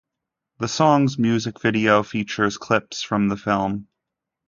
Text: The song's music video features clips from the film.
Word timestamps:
The 0.57 0.67
song's 0.67 1.19
music 1.19 1.61
video 1.61 2.01
features 2.01 2.57
clips 2.57 3.03
from 3.03 3.27
the 3.29 3.37
film. 3.37 3.87